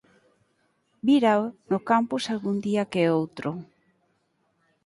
[1.07, 1.41] Vírao
[1.71, 3.49] no campus algún día que outro.